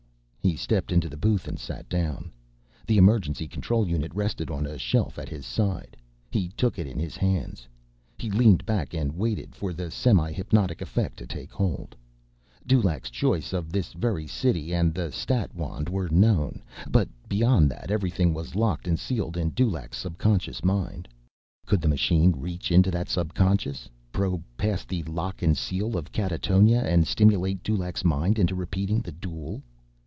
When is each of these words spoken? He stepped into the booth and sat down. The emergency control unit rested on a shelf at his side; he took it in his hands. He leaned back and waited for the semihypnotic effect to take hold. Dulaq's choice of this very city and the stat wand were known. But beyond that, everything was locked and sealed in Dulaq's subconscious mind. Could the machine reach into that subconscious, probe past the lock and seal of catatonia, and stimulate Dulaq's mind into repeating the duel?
He 0.43 0.55
stepped 0.57 0.91
into 0.91 1.07
the 1.07 1.17
booth 1.17 1.47
and 1.47 1.59
sat 1.59 1.87
down. 1.87 2.31
The 2.87 2.97
emergency 2.97 3.47
control 3.47 3.87
unit 3.87 4.11
rested 4.15 4.49
on 4.49 4.65
a 4.65 4.77
shelf 4.79 5.19
at 5.19 5.29
his 5.29 5.45
side; 5.45 5.95
he 6.31 6.49
took 6.57 6.77
it 6.79 6.87
in 6.87 6.97
his 6.99 7.15
hands. 7.15 7.67
He 8.17 8.29
leaned 8.31 8.65
back 8.65 8.93
and 8.95 9.15
waited 9.15 9.53
for 9.55 9.71
the 9.71 9.91
semihypnotic 9.91 10.81
effect 10.81 11.17
to 11.17 11.27
take 11.27 11.51
hold. 11.53 11.95
Dulaq's 12.65 13.11
choice 13.11 13.53
of 13.53 13.69
this 13.71 13.93
very 13.93 14.25
city 14.27 14.73
and 14.73 14.93
the 14.95 15.11
stat 15.11 15.53
wand 15.53 15.87
were 15.89 16.09
known. 16.09 16.63
But 16.89 17.07
beyond 17.29 17.69
that, 17.69 17.91
everything 17.91 18.33
was 18.33 18.55
locked 18.55 18.87
and 18.87 18.97
sealed 18.99 19.37
in 19.37 19.51
Dulaq's 19.51 19.97
subconscious 19.99 20.63
mind. 20.65 21.07
Could 21.67 21.81
the 21.81 21.87
machine 21.87 22.31
reach 22.33 22.71
into 22.71 22.89
that 22.91 23.09
subconscious, 23.09 23.87
probe 24.11 24.43
past 24.57 24.87
the 24.89 25.03
lock 25.03 25.43
and 25.43 25.55
seal 25.55 25.95
of 25.95 26.11
catatonia, 26.11 26.81
and 26.81 27.05
stimulate 27.07 27.61
Dulaq's 27.63 28.03
mind 28.03 28.39
into 28.39 28.55
repeating 28.55 29.01
the 29.01 29.11
duel? 29.13 29.61